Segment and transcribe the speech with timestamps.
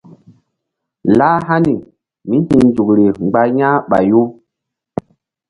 [1.17, 1.75] Lah hani
[2.29, 4.21] míhi̧nzukri mgba yah ɓayu.